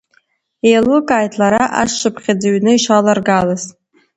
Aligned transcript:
Еилылкааит 0.67 1.33
лара 1.39 1.63
ашшаԥхьыӡ 1.81 2.41
ҩны 2.53 2.71
иша-ларгалаз. 2.75 3.63